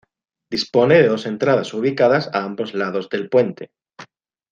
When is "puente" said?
3.29-3.69